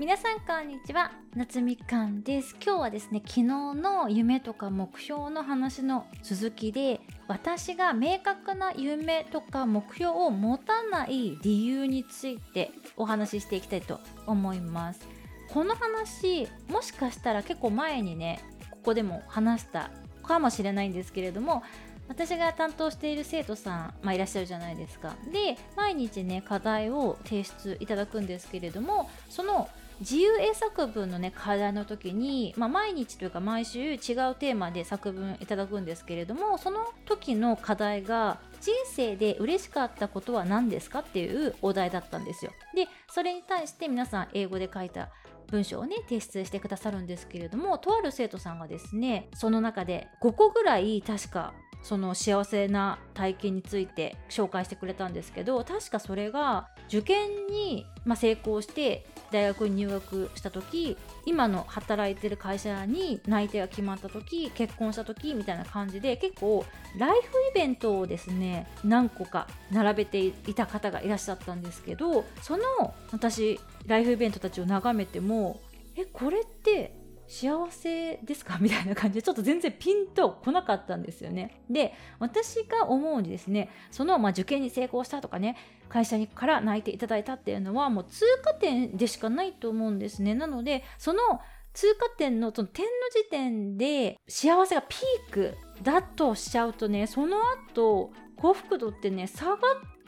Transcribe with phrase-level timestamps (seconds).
[0.00, 1.12] 皆さんこんにちは。
[1.36, 2.56] 夏みかんです。
[2.64, 15.06] 今日はですね昨日の夢とか目標の話の続きで私が明確な夢とか目標を持たない理由についてお話ししていきたいと思います。
[15.52, 18.40] この話もしかしたら結構前にね
[18.70, 19.90] ここでも話した
[20.22, 21.62] かもしれないんですけれども
[22.08, 25.14] 私が担当している生徒さん、まあ、いらっしゃるじゃないですか。
[25.30, 29.68] で毎日ね課題を提出いただくんですけれどもその
[30.00, 42.52] 自由英作文のね課題の時に、まあ、毎日というか毎週違うテーマで作文いただくんですけれどもその時の課題が人生で嬉しかったことは何ですかっていうお題だったんですよ。
[42.74, 45.10] でそれに対して皆さん英語で書いた
[45.50, 66.64] 文章をね提出してくださるんですけれどもとある生徒さんがですねその中で5個ぐらい確かその幸せな体験について紹介してくれたんですけど確かそれが受験に、まあ、成功して大学に入学した時今の働いてる会社に内定が決まった時結婚した時みたいな感じで結構
[66.98, 67.20] ライフイ
[67.54, 72.64] ベントをですね何個か並べていた方がいらっしゃったんですけどその
[73.12, 75.60] 私ライフイベントたちを眺めても
[75.96, 76.99] えこれって
[77.30, 78.58] 幸せですか？
[78.60, 81.62] みたいな感じでちょっと全然ピンと来なかったんですよね。
[81.70, 85.56] で私が思うにですねその、まあ、受験に成功したとかね
[85.88, 90.34] 会社にから泣いていただいたっていうのはもう通過点でしかないと思うんですね。
[90.34, 91.20] なのでその
[91.72, 97.36] 通過点のその点の時点で幸せがピークだとしちゃうとねその
[97.72, 99.56] 後幸福度ってね下がっ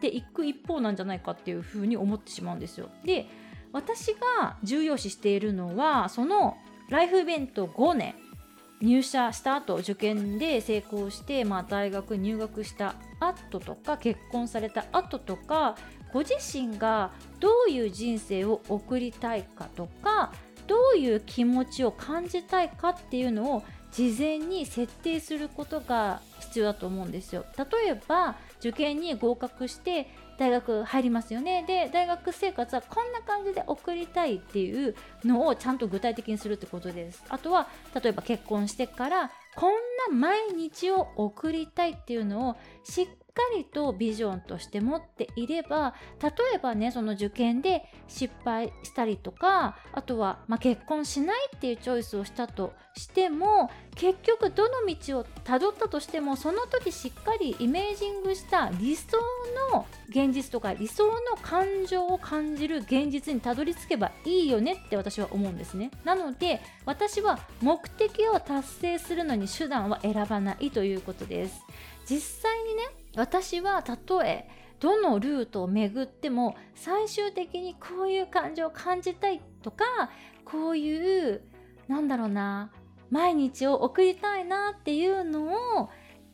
[0.00, 2.90] ていく一方なんじゃないかっていうふうに思ってしまうんですよ。
[3.04, 3.26] で
[3.72, 6.58] 私が重要視しているのはその
[6.88, 8.14] ライフイベント5年
[8.80, 15.76] 入社した後受験で成功して、まあ、大学入学した後とか結婚された後とか
[16.12, 20.32] ご自身がどういう人生を送りたいかとか
[20.66, 27.46] どういう気持ちを感じたいかっていうのを事前に設定することが必要だと思うんですよ。
[27.56, 30.08] 例えば受験に合格して
[30.38, 31.64] 大学入りますよね。
[31.66, 34.94] で大学生活はこんな感じで送りたいっていう
[35.24, 37.24] のをちゃんと具体的にするってことです。
[37.28, 39.72] あとは例えば結婚してからこん
[40.10, 59.18] な毎日を送りたいっていうのをしっかりとビジョンとして持っていれば例えばねその受験で失敗したりとかあとは、まあ、結婚しないっていうチョイスをしたとしても結局どの道をたどったとしてもその時しっかりイメージングした理想
[59.72, 65.90] の現実とか理想の感情を感じる現実にたどり着けばいいよねって私は思うんですね。
[66.04, 71.60] なので私は目的を達成するのに手段は選ばないということです。
[72.08, 72.82] 実際にね
[73.16, 79.84] 私はたとえどのルートを巡っても最終的にこういう感情を感じたいとか
[80.44, 81.42] こういう
[81.88, 82.70] なんだろうな
[83.10, 85.44] 毎日を送りたいなっていうの
[85.82, 85.90] を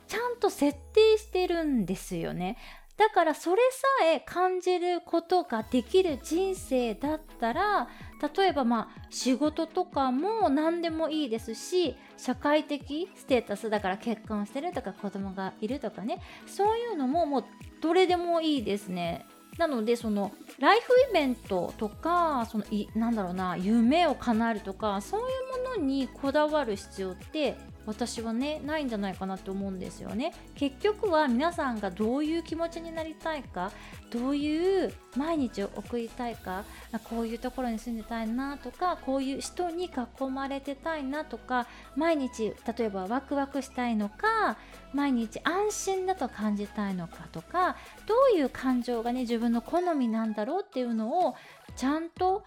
[0.06, 2.58] ちゃんと設定してるんですよね。
[2.97, 3.62] だからそれ
[4.00, 7.88] さえ感じることができる人生だったら
[8.36, 17.44] 例えばまあ仕事とかも何でもいいですし社会的ステータスだから結婚してるとか子供がいるとかねそういうのももう
[17.81, 19.26] どれでもいいですね。
[19.58, 30.32] なのでそのライフイベントとかそのいなんだろうな夢を叶えるとかそういうものにこだわる必要って私はねないんじゃないかなって思うんですよね。
[30.54, 33.72] 結局は皆さんがどういう気持ちになりたいか
[34.10, 36.65] どういう毎日を送りたいか
[37.04, 41.66] こういうところに住んでたいなとかこういう人に囲まれてたいなとか
[41.97, 44.56] 毎日例えばワクワクしたいのか
[44.93, 47.76] 毎日安心だと感じたいのかとか
[48.06, 51.34] どういう感情がね自分の好みなんだろうっていうのを
[51.76, 52.44] ちゃんと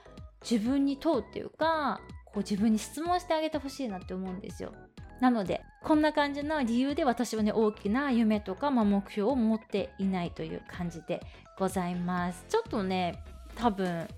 [0.50, 2.00] 自分に問うっていうか
[2.35, 4.73] こう自分に質問してあげてほしいなって思うんですよ。
[5.22, 11.22] なのでこんな感じの理由で私はね大きな夢とか、まあ、目標を持っていないという感じで
[11.57, 13.23] ございますちょっとね
[13.56, 14.09] 多分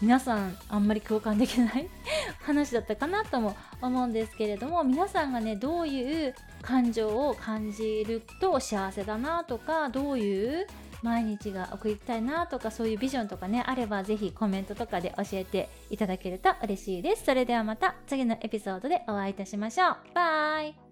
[0.00, 1.88] 皆さんあんまり共感できない
[2.46, 10.66] 話だったかなとも思うんですけれども皆さんがねどういう感情を感じると幸せだなとかどういう
[11.02, 17.24] 毎日が送りたいなとかそういうビジョンとかねあればぜひコメントとかで教えていただけると嬉しいです。
[17.24, 19.96] それではまた次のエピソードでお会いいたしましょう。
[20.14, 20.85] バイ。